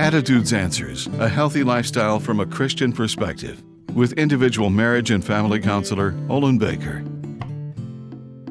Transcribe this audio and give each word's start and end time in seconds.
Attitudes 0.00 0.54
Answers 0.54 1.08
A 1.18 1.28
Healthy 1.28 1.62
Lifestyle 1.62 2.18
from 2.18 2.40
a 2.40 2.46
Christian 2.46 2.90
Perspective 2.90 3.62
with 3.92 4.14
individual 4.14 4.70
marriage 4.70 5.10
and 5.10 5.22
family 5.22 5.60
counselor 5.60 6.14
Olin 6.30 6.56
Baker. 6.56 7.04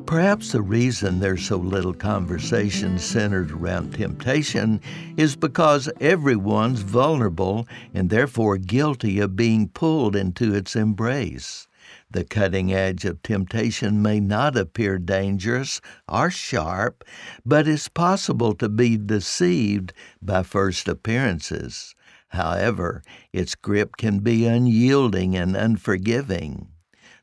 Perhaps 0.06 0.52
the 0.52 0.62
reason 0.62 1.20
there's 1.20 1.44
so 1.44 1.58
little 1.58 1.96
conversation 1.96 3.00
centered 3.00 3.50
around 3.50 3.96
temptation 3.96 4.80
is 5.18 5.36
because 5.36 5.89
everyone's 6.00 6.82
vulnerable 6.82 7.68
and 7.95 8.11
therefore 8.11 8.57
guilty 8.57 9.18
of 9.18 9.36
being 9.36 9.70
pulled 9.70 10.16
into 10.16 10.54
its 10.54 10.75
embrace. 10.75 11.68
The 12.12 12.24
cutting 12.24 12.74
edge 12.74 13.05
of 13.05 13.22
temptation 13.24 14.02
may 14.02 14.20
not 14.20 14.58
appear 14.58 14.98
dangerous 14.98 15.82
or 16.08 16.30
sharp, 16.30 17.04
but 17.46 17.68
it's 17.68 17.88
possible 17.88 18.54
to 18.55 18.70
be 18.70 18.98
deceived 18.98 19.94
by 20.22 20.44
first 20.44 20.88
appearances. 20.88 21.96
However, 22.30 23.02
its 23.34 23.55
grip 23.55 23.98
can 23.98 24.20
be 24.20 24.46
unyielding 24.46 25.36
and 25.36 25.55
unforgiving. 25.55 26.70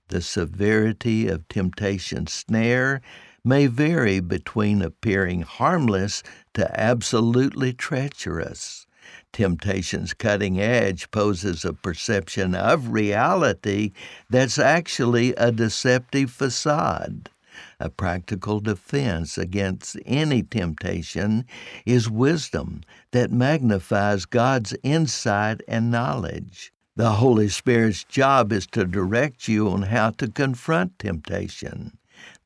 The 0.08 0.20
severity 0.20 1.28
of 1.28 1.48
temptation's 1.48 2.32
snare 2.32 3.00
may 3.44 3.66
vary 3.66 4.18
between 4.20 4.82
appearing 4.82 5.42
harmless 5.42 6.22
to 6.54 6.80
absolutely 6.80 7.72
treacherous. 7.72 8.86
Temptation's 9.32 10.14
cutting 10.14 10.60
edge 10.60 11.10
poses 11.10 11.64
a 11.64 11.72
perception 11.72 12.54
of 12.54 12.88
reality 12.88 13.92
that's 14.30 14.58
actually 14.58 15.34
a 15.34 15.52
deceptive 15.52 16.30
facade. 16.30 17.30
A 17.80 17.88
practical 17.88 18.60
defense 18.60 19.38
against 19.38 19.96
any 20.06 20.42
temptation 20.42 21.44
is 21.84 22.10
wisdom 22.10 22.82
that 23.12 23.32
magnifies 23.32 24.24
God's 24.24 24.74
insight 24.82 25.60
and 25.68 25.90
knowledge. 25.90 26.72
The 26.96 27.12
Holy 27.12 27.48
Spirit's 27.48 28.04
job 28.04 28.52
is 28.52 28.66
to 28.68 28.86
direct 28.86 29.48
you 29.48 29.68
on 29.68 29.82
how 29.82 30.10
to 30.10 30.28
confront 30.28 30.98
temptation. 30.98 31.98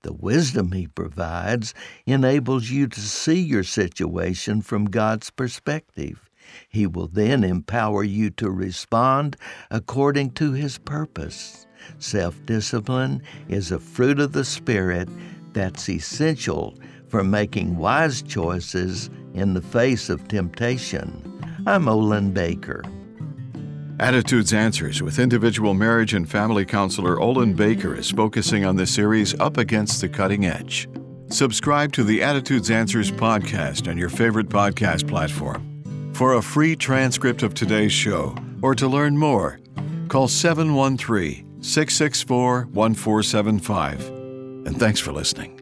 The 0.02 0.12
wisdom 0.12 0.72
He 0.72 0.86
provides 0.86 1.74
enables 2.06 2.70
you 2.70 2.86
to 2.88 3.00
see 3.00 3.38
your 3.40 3.64
situation 3.64 4.62
from 4.62 4.86
God's 4.86 5.30
perspective. 5.30 6.29
He 6.68 6.86
will 6.86 7.08
then 7.08 7.44
empower 7.44 8.04
you 8.04 8.30
to 8.30 8.50
respond 8.50 9.36
according 9.70 10.32
to 10.32 10.52
His 10.52 10.78
purpose. 10.78 11.66
Self 11.98 12.44
discipline 12.46 13.22
is 13.48 13.72
a 13.72 13.80
fruit 13.80 14.20
of 14.20 14.32
the 14.32 14.44
Spirit 14.44 15.08
that's 15.52 15.88
essential 15.88 16.78
for 17.08 17.24
making 17.24 17.76
wise 17.76 18.22
choices 18.22 19.10
in 19.34 19.54
the 19.54 19.62
face 19.62 20.08
of 20.08 20.28
temptation. 20.28 21.40
I'm 21.66 21.88
Olin 21.88 22.32
Baker. 22.32 22.82
Attitudes 23.98 24.54
Answers 24.54 25.02
with 25.02 25.18
individual 25.18 25.74
marriage 25.74 26.14
and 26.14 26.26
family 26.26 26.64
counselor 26.64 27.20
Olin 27.20 27.52
Baker 27.52 27.94
is 27.94 28.10
focusing 28.10 28.64
on 28.64 28.76
the 28.76 28.86
series 28.86 29.38
Up 29.38 29.58
Against 29.58 30.00
the 30.00 30.08
Cutting 30.08 30.46
Edge. 30.46 30.88
Subscribe 31.28 31.92
to 31.92 32.02
the 32.02 32.22
Attitudes 32.22 32.70
Answers 32.70 33.10
podcast 33.10 33.88
on 33.88 33.98
your 33.98 34.08
favorite 34.08 34.48
podcast 34.48 35.06
platform. 35.06 35.69
For 36.20 36.34
a 36.34 36.42
free 36.42 36.76
transcript 36.76 37.42
of 37.42 37.54
today's 37.54 37.92
show 37.92 38.36
or 38.60 38.74
to 38.74 38.86
learn 38.86 39.16
more, 39.16 39.58
call 40.08 40.28
713 40.28 41.62
664 41.62 42.66
1475. 42.66 44.06
And 44.66 44.78
thanks 44.78 45.00
for 45.00 45.12
listening. 45.12 45.59